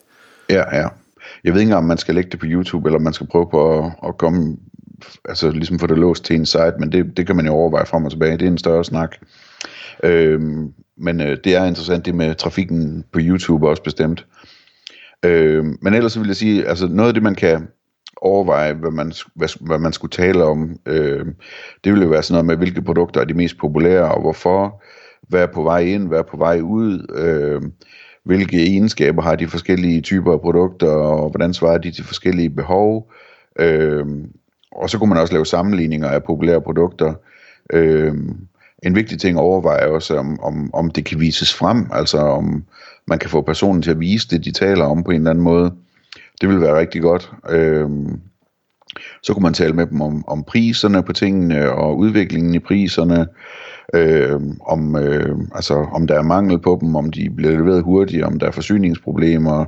Ja, 0.50 0.78
ja. 0.78 0.88
Jeg 1.44 1.54
ved 1.54 1.62
ikke 1.62 1.76
om 1.76 1.84
man 1.84 1.98
skal 1.98 2.16
lægge 2.16 2.30
det 2.30 2.40
på 2.40 2.46
YouTube, 2.50 2.88
eller 2.88 3.00
man 3.00 3.14
skal 3.14 3.28
prøve 3.28 3.48
på 3.52 3.80
at, 3.80 3.92
at 4.08 4.18
komme, 4.18 4.58
altså 5.26 5.52
ligesom 5.52 5.80
få 5.80 5.88
det 5.88 5.98
låst 5.98 6.26
til 6.26 6.36
en 6.36 6.46
site, 6.46 6.74
men 6.80 6.92
det, 6.92 7.18
det 7.18 7.28
kan 7.28 7.36
man 7.36 7.46
jo 7.46 7.54
overveje 7.54 7.86
frem 7.86 8.06
og 8.06 8.12
tilbage. 8.12 8.38
Det 8.38 8.42
er 8.42 8.48
en 8.48 8.58
større 8.58 8.86
snak. 8.86 9.16
Øhm, 10.04 10.74
men 10.98 11.22
øh, 11.22 11.38
det 11.44 11.56
er 11.56 11.66
interessant 11.66 12.06
det 12.06 12.16
med 12.16 12.36
trafikken 12.36 13.04
på 13.14 13.20
YouTube 13.22 13.70
også 13.70 13.84
bestemt. 13.84 14.26
Øhm, 15.26 15.78
men 15.82 15.94
ellers 15.94 16.14
så 16.14 16.20
vil 16.20 16.28
jeg 16.28 16.36
sige, 16.36 16.68
altså 16.68 16.88
noget 16.88 17.08
af 17.08 17.14
det, 17.14 17.24
man 17.24 17.36
kan 17.36 17.68
overveje, 18.22 18.74
hvad 18.74 18.92
man, 18.92 19.14
hvad, 19.36 19.66
hvad 19.68 19.80
man 19.80 19.94
skulle 19.94 20.12
tale 20.12 20.44
om. 20.44 20.80
Øh, 20.86 21.26
det 21.84 21.92
ville 21.92 22.04
jo 22.04 22.10
være 22.10 22.24
sådan 22.24 22.34
noget 22.34 22.46
med, 22.46 22.58
hvilke 22.58 22.82
produkter 22.82 23.22
er 23.22 23.26
de 23.26 23.34
mest 23.34 23.58
populære, 23.58 24.12
og 24.12 24.22
hvorfor, 24.22 24.84
hvad 25.28 25.42
er 25.42 25.48
på 25.54 25.64
vej 25.64 25.80
ind, 25.80 26.08
hvad 26.08 26.20
er 26.20 26.24
på 26.32 26.38
vej 26.38 26.60
ud, 26.62 27.14
øh, 27.16 27.62
hvilke 28.24 28.68
egenskaber 28.68 29.22
har 29.22 29.36
de 29.36 29.48
forskellige 29.48 30.02
typer 30.02 30.34
af 30.34 30.42
produkter, 30.42 30.90
og 30.90 31.30
hvordan 31.30 31.54
svarer 31.54 31.78
de 31.78 31.92
til 31.92 32.04
forskellige 32.04 32.50
behov. 32.50 33.12
Øh, 33.60 34.06
og 34.72 34.90
så 34.90 35.00
kunne 35.00 35.10
man 35.10 35.18
også 35.18 35.34
lave 35.34 35.46
sammenligninger 35.46 36.10
af 36.10 36.24
populære 36.24 36.62
produkter. 36.62 37.14
Øh, 37.74 38.14
en 38.84 38.96
vigtig 38.96 39.20
ting 39.20 39.38
at 39.38 39.42
overveje 39.42 39.88
også, 39.88 40.18
om, 40.18 40.40
om, 40.40 40.70
om 40.74 40.92
det 40.92 41.06
kan 41.06 41.20
vises 41.20 41.54
frem, 41.54 41.90
altså 41.92 42.18
om 42.18 42.64
man 43.08 43.20
kan 43.20 43.30
få 43.30 43.42
personen 43.42 43.82
til 43.82 43.92
at 43.92 44.00
vise 44.00 44.28
det, 44.28 44.46
de 44.46 44.52
taler 44.52 44.86
om 44.86 45.04
på 45.04 45.12
en 45.12 45.18
eller 45.18 45.30
anden 45.30 45.44
måde. 45.44 45.74
Det 46.42 46.50
vil 46.50 46.62
være 46.62 46.80
rigtig 46.80 47.02
godt. 47.02 47.32
Øhm, 47.50 48.22
Så 49.24 49.34
kunne 49.34 49.44
man 49.44 49.54
tale 49.54 49.74
med 49.74 49.88
dem 49.88 50.02
om, 50.02 50.24
om 50.28 50.44
priserne 50.44 51.04
på 51.04 51.14
tingene 51.14 51.72
og 51.72 51.98
udviklingen 51.98 52.56
i 52.56 52.60
priserne, 52.60 53.28
øh, 53.94 54.40
om, 54.68 54.96
øh, 54.96 55.38
altså, 55.56 55.74
om 55.74 56.08
der 56.08 56.20
er 56.20 56.24
mangel 56.24 56.60
på 56.60 56.78
dem, 56.82 56.96
om 56.96 57.12
de 57.12 57.30
bliver 57.36 57.52
leveret 57.52 57.84
hurtigt, 57.84 58.24
om 58.24 58.40
der 58.40 58.48
er 58.48 58.52
forsyningsproblemer. 58.52 59.66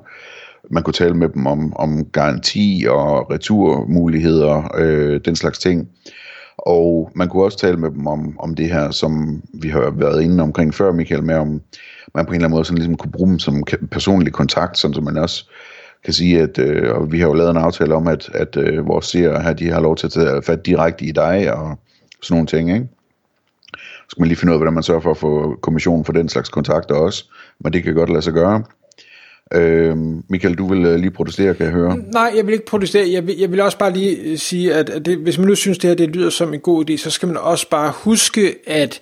Man 0.72 0.84
kunne 0.84 0.94
tale 0.94 1.14
med 1.14 1.30
dem 1.30 1.48
om, 1.48 1.78
om 1.78 2.06
garanti 2.06 2.86
og 2.90 3.32
returmuligheder, 3.32 4.76
øh, 4.78 5.22
den 5.26 5.36
slags 5.36 5.60
ting. 5.60 5.88
Og 6.58 7.12
man 7.16 7.30
kunne 7.30 7.44
også 7.44 7.58
tale 7.58 7.78
med 7.78 7.92
dem 7.92 8.08
om, 8.08 8.40
om 8.40 8.56
det 8.56 8.70
her, 8.70 8.92
som 8.92 9.42
vi 9.62 9.70
har 9.70 9.92
været 9.92 10.24
inde 10.24 10.44
omkring 10.44 10.74
før, 10.74 10.92
Michael, 10.92 11.24
med 11.24 11.36
om 11.36 11.62
man 12.16 12.26
på 12.26 12.32
en 12.32 12.36
eller 12.36 12.46
anden 12.46 12.52
måde 12.52 12.66
sådan 12.66 12.78
ligesom 12.78 12.98
kunne 12.98 13.12
bruge 13.12 13.30
dem 13.30 13.40
som 13.40 13.64
personlig 13.92 14.34
kontakt, 14.34 14.78
sådan 14.78 14.94
så 14.94 15.02
man 15.02 15.18
også 15.18 15.50
kan 16.04 16.14
sige, 16.14 16.42
at 16.42 16.60
øh, 16.60 16.96
og 16.96 17.12
vi 17.12 17.20
har 17.20 17.28
jo 17.28 17.34
lavet 17.34 17.52
en 17.52 17.58
aftale 17.58 17.96
om, 17.96 18.08
at, 18.08 18.30
at 18.34 18.58
øh, 18.58 18.88
vores 18.88 19.06
seere 19.06 19.42
her, 19.42 19.54
de 19.54 19.70
har 19.70 19.82
lov 19.82 19.96
til 19.96 20.08
at 20.08 20.12
tage 20.12 20.42
fat 20.42 20.66
direkte 20.66 21.06
i 21.06 21.12
dig 21.12 21.54
og 21.54 21.80
sådan 22.22 22.36
nogle 22.36 22.48
ting, 22.48 22.74
ikke? 22.74 22.88
Så 23.74 24.12
skal 24.12 24.22
man 24.22 24.28
lige 24.28 24.38
finde 24.38 24.52
ud 24.52 24.56
af, 24.56 24.60
hvordan 24.60 24.74
man 24.74 24.84
sørger 24.84 25.02
for 25.02 25.12
at 25.12 25.18
få 25.18 25.58
kommissionen 25.62 26.06
for 26.06 26.14
den 26.14 26.30
slags 26.30 26.50
kontakter 26.50 26.96
også, 26.96 27.26
men 27.60 27.74
det 27.74 27.84
kan 27.84 27.94
godt 27.94 28.10
lade 28.10 28.22
sig 28.22 28.34
gøre. 28.34 28.64
Øh, 29.54 29.98
Michael, 30.30 30.56
du 30.56 30.68
vil 30.68 30.86
øh, 30.86 30.96
lige 30.96 31.12
protestere, 31.12 31.54
kan 31.54 31.66
jeg 31.66 31.74
høre. 31.74 31.98
Nej, 31.98 32.34
jeg 32.36 32.46
vil 32.46 32.54
ikke 32.54 32.66
protestere. 32.66 33.12
Jeg 33.12 33.28
vil, 33.28 33.38
jeg 33.38 33.52
vil 33.52 33.62
også 33.62 33.78
bare 33.78 33.94
lige 33.94 34.18
øh, 34.18 34.38
sige, 34.38 34.74
at, 34.74 34.90
at 34.90 35.06
det, 35.06 35.18
hvis 35.18 35.38
man 35.38 35.48
nu 35.48 35.56
synes, 35.56 35.78
det 35.78 35.90
her 35.90 35.96
det 35.96 36.16
lyder 36.16 36.30
som 36.30 36.54
en 36.54 36.60
god 36.60 36.90
idé, 36.90 36.98
så 36.98 37.10
skal 37.10 37.28
man 37.28 37.38
også 37.38 37.70
bare 37.70 37.94
huske, 37.96 38.56
at 38.68 39.00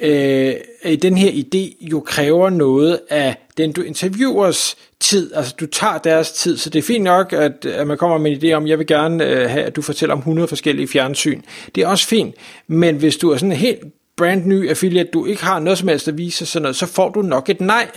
øh, 0.00 0.54
at 0.82 1.02
den 1.02 1.16
her 1.16 1.30
idé 1.30 1.86
jo 1.90 2.00
kræver 2.00 2.50
noget 2.50 3.00
af 3.10 3.36
den 3.56 3.72
du 3.72 3.82
interviewers 3.82 4.76
tid, 5.00 5.34
altså 5.34 5.54
du 5.60 5.66
tager 5.66 5.98
deres 5.98 6.32
tid, 6.32 6.56
så 6.56 6.70
det 6.70 6.78
er 6.78 6.82
fint 6.82 7.04
nok, 7.04 7.32
at, 7.32 7.66
at 7.66 7.86
man 7.86 7.98
kommer 7.98 8.18
med 8.18 8.30
en 8.30 8.38
idé 8.38 8.52
om, 8.52 8.66
jeg 8.66 8.78
vil 8.78 8.86
gerne 8.86 9.26
øh, 9.26 9.50
have, 9.50 9.64
at 9.64 9.76
du 9.76 9.82
fortæller 9.82 10.12
om 10.12 10.18
100 10.18 10.48
forskellige 10.48 10.88
fjernsyn. 10.88 11.42
Det 11.74 11.82
er 11.82 11.86
også 11.86 12.06
fint, 12.06 12.34
men 12.66 12.96
hvis 12.96 13.16
du 13.16 13.30
er 13.30 13.36
sådan 13.36 13.52
en 13.52 13.58
helt 13.58 13.80
brand 14.16 14.46
ny 14.46 14.70
affiliate, 14.70 15.10
du 15.10 15.26
ikke 15.26 15.44
har 15.44 15.58
noget 15.58 15.78
som 15.78 15.88
helst 15.88 16.08
at 16.08 16.18
vise 16.18 16.46
sådan 16.46 16.62
noget, 16.62 16.76
så 16.76 16.86
får 16.86 17.08
du 17.08 17.22
nok 17.22 17.48
et 17.48 17.60
nej, 17.60 17.90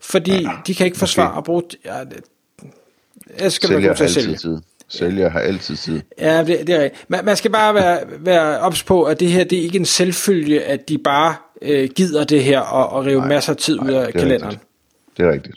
fordi 0.00 0.42
ja, 0.42 0.50
de 0.66 0.74
kan 0.74 0.86
ikke 0.86 0.98
forsvare 0.98 1.30
okay. 1.30 1.38
at 1.38 1.44
bruge... 1.44 1.62
Ja, 1.84 2.04
det, 2.04 2.24
jeg 3.40 3.52
skal 3.52 3.68
Sælger 3.68 3.94
til 3.94 4.04
at 4.04 4.10
sælge. 4.10 4.36
Tid. 4.36 4.58
Sælger 4.90 5.30
har 5.30 5.40
altid 5.40 5.76
tid. 5.76 6.00
Ja, 6.20 6.38
det, 6.38 6.66
det 6.66 6.74
er 6.74 6.82
rigtigt. 6.82 7.04
Man, 7.08 7.24
man 7.24 7.36
skal 7.36 7.50
bare 7.50 7.74
være, 7.74 7.98
være 8.18 8.58
ops 8.58 8.82
på, 8.82 9.02
at 9.02 9.20
det 9.20 9.28
her 9.28 9.44
det 9.44 9.58
er 9.58 9.62
ikke 9.62 9.78
en 9.78 9.84
selvfølge, 9.84 10.62
at 10.62 10.88
de 10.88 10.98
bare 10.98 11.34
øh, 11.62 11.88
gider 11.96 12.24
det 12.24 12.44
her 12.44 12.60
og, 12.60 12.88
og 12.88 13.06
rive 13.06 13.20
nej, 13.20 13.28
masser 13.28 13.52
af 13.52 13.56
tid 13.56 13.76
nej, 13.76 13.90
ud 13.90 13.94
af 13.94 14.12
kalenderen. 14.12 14.52
Rigtigt. 14.52 14.68
Det 15.16 15.26
er 15.26 15.32
rigtigt. 15.32 15.56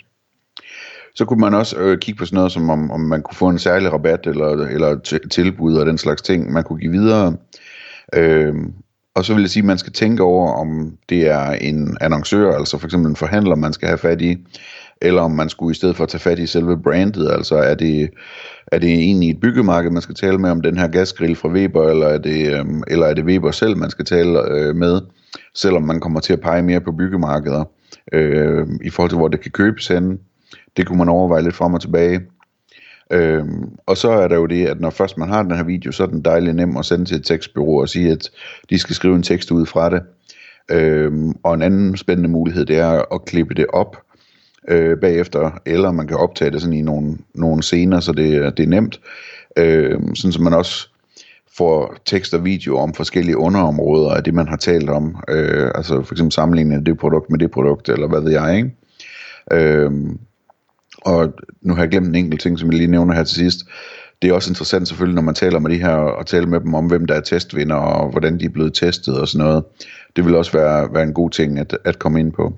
Så 1.16 1.26
kunne 1.26 1.40
man 1.40 1.54
også 1.54 1.78
øh, 1.78 2.00
kigge 2.00 2.20
på 2.20 2.26
sådan 2.26 2.38
noget, 2.38 2.52
som 2.52 2.70
om, 2.70 2.92
om 2.92 3.00
man 3.00 3.22
kunne 3.22 3.36
få 3.36 3.50
en 3.50 3.60
særlig 3.60 3.94
rabat 3.94 4.28
eller, 4.28 4.48
eller 4.48 4.96
t- 5.08 5.28
tilbud 5.28 5.76
og 5.78 5.86
den 5.86 5.98
slags 5.98 6.22
ting, 6.22 6.52
man 6.52 6.64
kunne 6.64 6.80
give 6.80 6.92
videre. 6.92 7.36
Øh, 8.14 8.54
og 9.16 9.26
så 9.26 9.34
vil 9.34 9.42
jeg 9.42 9.50
sige, 9.50 9.62
at 9.62 9.66
man 9.66 9.78
skal 9.78 9.94
tænke 9.94 10.24
over, 10.24 10.54
om 10.54 10.98
det 11.10 11.28
er 11.28 11.52
en 11.52 11.98
annoncør, 12.02 12.56
altså 12.56 12.78
for 12.78 12.88
eksempel 12.88 13.10
en 13.10 13.16
forhandler, 13.16 13.56
man 13.56 13.74
skal 13.74 13.88
have 13.88 13.98
fat 13.98 14.22
i, 14.22 14.38
eller 15.02 15.22
om 15.22 15.32
man 15.32 15.50
skulle 15.50 15.72
i 15.72 15.76
stedet 15.76 15.96
for 15.96 16.06
tage 16.06 16.22
fat 16.22 16.40
i 16.40 16.48
selve 16.48 16.82
brandet, 16.82 17.32
altså 17.32 17.56
er 17.56 17.76
det, 17.76 18.10
er 18.74 18.80
det 18.80 18.90
egentlig 18.90 19.30
et 19.30 19.40
byggemarked, 19.40 19.92
man 19.92 20.02
skal 20.02 20.16
tale 20.16 20.38
med 20.38 20.50
om 20.50 20.62
den 20.62 20.78
her 20.78 20.88
gasgrill 20.88 21.36
fra 21.36 21.50
Weber, 21.50 21.90
eller 21.90 22.08
er 22.08 22.18
det, 22.18 22.54
øh, 22.54 22.66
eller 22.88 23.06
er 23.06 23.14
det 23.14 23.26
Weber 23.26 23.52
selv, 23.52 23.78
man 23.78 23.90
skal 23.90 24.06
tale 24.06 24.52
øh, 24.52 24.76
med, 24.76 25.02
selvom 25.56 25.84
man 25.84 26.00
kommer 26.00 26.20
til 26.20 26.34
at 26.34 26.42
pege 26.42 26.64
mere 26.64 26.82
på 26.82 26.92
byggemarkeder, 26.92 27.64
øh, 28.14 28.68
i 28.84 28.90
forhold 28.90 29.10
til 29.10 29.18
hvor 29.18 29.28
det 29.28 29.42
kan 29.42 29.52
købes 29.52 29.88
henne. 29.88 30.18
Det 30.78 30.88
kunne 30.88 30.98
man 30.98 31.10
overveje 31.10 31.44
lidt 31.44 31.56
frem 31.56 31.74
og 31.74 31.82
tilbage. 31.82 32.22
Øhm, 33.12 33.70
og 33.86 33.98
så 33.98 34.10
er 34.12 34.28
der 34.28 34.36
jo 34.36 34.46
det, 34.46 34.66
at 34.66 34.82
når 34.82 34.90
først 34.90 35.18
man 35.18 35.30
har 35.30 35.44
den 35.44 35.56
her 35.56 35.64
video, 35.64 35.92
så 35.92 36.04
er 36.04 36.08
den 36.08 36.22
dejlig 36.22 36.54
nem 36.54 36.78
at 36.78 36.86
sende 36.86 37.06
til 37.06 37.18
et 37.18 37.26
tekstbyrå 37.26 37.82
og 37.82 37.90
sige, 37.90 38.12
at 38.12 38.30
de 38.70 38.80
skal 38.80 38.96
skrive 38.96 39.16
en 39.16 39.24
tekst 39.24 39.52
ud 39.52 39.66
fra 39.66 39.90
det. 39.90 40.02
Øhm, 40.72 41.34
og 41.44 41.54
en 41.54 41.62
anden 41.62 41.98
spændende 41.98 42.30
mulighed, 42.30 42.66
det 42.66 42.78
er 42.78 43.14
at 43.14 43.26
klippe 43.26 43.54
det 43.54 43.66
op 43.74 43.98
øh, 44.68 44.98
bagefter, 44.98 45.62
eller 45.66 45.92
man 45.92 46.08
kan 46.08 46.18
optage 46.18 46.52
det 46.52 46.62
sådan 46.62 46.78
i 46.78 46.82
nogle, 46.82 47.18
nogle 47.36 47.64
scener, 47.64 48.00
så 48.00 48.12
det, 48.12 48.58
det 48.58 48.64
er 48.64 48.70
nemt. 48.70 49.00
Øh, 49.58 50.00
sådan 50.16 50.32
så 50.32 50.42
man 50.42 50.54
også 50.54 50.90
får 51.58 51.96
tekst 52.06 52.34
og 52.34 52.46
video 52.46 52.78
om 52.78 52.94
forskellige 52.94 53.38
underområder 53.38 54.10
af 54.10 54.24
det, 54.24 54.34
man 54.34 54.48
har 54.48 54.58
talt 54.58 54.90
om. 54.90 55.24
Øh, 55.30 55.72
altså 55.76 56.04
for 56.04 56.14
eksempel 56.14 56.32
sammenligning 56.32 56.86
det 56.86 56.98
produkt 56.98 57.30
med 57.30 57.40
det 57.40 57.52
produkt, 57.52 57.90
eller 57.90 58.08
hvad 58.08 58.22
ved 58.22 58.32
jeg, 58.32 58.58
ikke? 58.58 58.76
Øh, 59.52 59.92
og 61.02 61.34
nu 61.62 61.74
har 61.74 61.82
jeg 61.82 61.90
glemt 61.90 62.08
en 62.08 62.16
enkelt 62.16 62.42
ting, 62.42 62.60
som 62.60 62.70
jeg 62.70 62.78
lige 62.78 62.92
nævner 62.92 63.14
her 63.14 63.24
til 63.24 63.36
sidst. 63.36 63.60
Det 64.22 64.30
er 64.30 64.34
også 64.34 64.52
interessant 64.52 64.88
selvfølgelig, 64.88 65.16
når 65.16 65.22
man 65.22 65.36
taler 65.36 65.60
med 65.60 65.72
de 65.72 65.78
her, 65.78 65.96
og 65.96 66.26
taler 66.26 66.48
med 66.48 66.60
dem 66.60 66.74
om, 66.74 66.86
hvem 66.86 67.06
der 67.06 67.16
er 67.16 67.22
testvinder, 67.22 67.76
og 67.76 68.10
hvordan 68.10 68.40
de 68.40 68.46
er 68.46 68.50
blevet 68.50 68.74
testet 68.74 69.20
og 69.20 69.28
sådan 69.28 69.46
noget. 69.46 69.64
Det 70.16 70.26
vil 70.26 70.36
også 70.36 70.52
være, 70.52 70.94
være 70.94 71.04
en 71.04 71.14
god 71.14 71.30
ting 71.30 71.60
at, 71.60 71.78
at 71.84 72.00
komme 72.00 72.20
ind 72.20 72.32
på. 72.32 72.54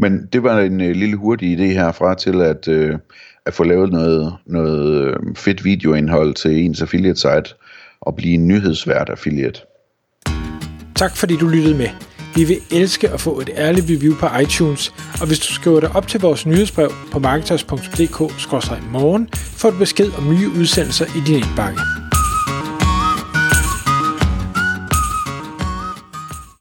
Men 0.00 0.26
det 0.32 0.42
var 0.42 0.60
en 0.60 0.80
øh, 0.80 0.96
lille 0.96 1.16
hurtig 1.16 1.58
idé 1.58 1.62
herfra 1.62 2.14
til 2.14 2.42
at, 2.42 2.68
øh, 2.68 2.98
at 3.46 3.54
få 3.54 3.64
lavet 3.64 3.92
noget, 3.92 4.34
noget 4.46 5.04
øh, 5.04 5.16
fedt 5.36 5.64
videoindhold 5.64 6.34
til 6.34 6.64
ens 6.64 6.82
affiliate 6.82 7.20
site, 7.20 7.54
og 8.00 8.16
blive 8.16 8.34
en 8.34 8.48
nyhedsvært 8.48 9.08
affiliate. 9.08 9.60
Tak 10.94 11.16
fordi 11.16 11.36
du 11.36 11.48
lyttede 11.48 11.78
med. 11.78 11.88
Vi 12.34 12.44
vil 12.44 12.56
elske 12.70 13.08
at 13.08 13.20
få 13.20 13.40
et 13.40 13.50
ærligt 13.56 13.86
review 13.90 14.14
på 14.14 14.26
iTunes, 14.42 14.94
og 15.20 15.26
hvis 15.26 15.38
du 15.38 15.52
skriver 15.52 15.80
dig 15.80 15.90
op 15.94 16.08
til 16.08 16.20
vores 16.20 16.46
nyhedsbrev 16.46 16.92
på 17.12 17.18
marketers.dk-morgen, 17.18 19.28
får 19.32 19.70
du 19.70 19.78
besked 19.78 20.10
om 20.18 20.34
nye 20.34 20.48
udsendelser 20.60 21.06
i 21.06 21.20
din 21.26 21.34
indbakke. 21.34 21.99